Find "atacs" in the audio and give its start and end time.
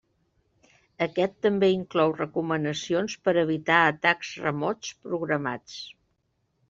3.93-4.33